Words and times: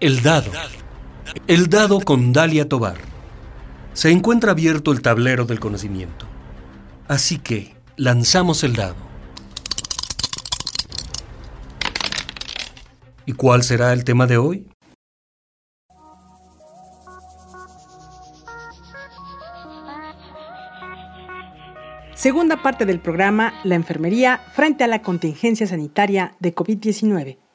El 0.00 0.22
dado. 0.22 0.52
El 1.48 1.68
dado 1.68 1.98
con 2.00 2.32
Dalia 2.32 2.68
Tobar. 2.68 2.98
Se 3.94 4.12
encuentra 4.12 4.52
abierto 4.52 4.92
el 4.92 5.02
tablero 5.02 5.44
del 5.44 5.58
conocimiento. 5.58 6.24
Así 7.08 7.38
que 7.38 7.74
lanzamos 7.96 8.62
el 8.62 8.76
dado. 8.76 8.94
¿Y 13.26 13.32
cuál 13.32 13.64
será 13.64 13.92
el 13.92 14.04
tema 14.04 14.28
de 14.28 14.36
hoy? 14.36 14.68
Segunda 22.14 22.62
parte 22.62 22.86
del 22.86 23.00
programa 23.00 23.54
La 23.64 23.74
enfermería 23.74 24.40
frente 24.52 24.84
a 24.84 24.86
la 24.86 25.02
contingencia 25.02 25.66
sanitaria 25.66 26.36
de 26.38 26.54
COVID-19. 26.54 27.47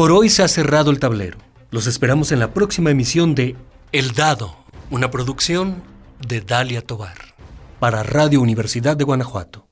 Por 0.00 0.12
hoy 0.12 0.30
se 0.30 0.42
ha 0.42 0.48
cerrado 0.48 0.90
el 0.90 0.98
tablero. 0.98 1.36
Los 1.70 1.86
esperamos 1.86 2.32
en 2.32 2.38
la 2.38 2.54
próxima 2.54 2.90
emisión 2.90 3.34
de 3.34 3.54
El 3.92 4.12
Dado, 4.12 4.56
una 4.88 5.10
producción 5.10 5.82
de 6.26 6.40
Dalia 6.40 6.80
Tobar, 6.80 7.18
para 7.80 8.02
Radio 8.02 8.40
Universidad 8.40 8.96
de 8.96 9.04
Guanajuato. 9.04 9.66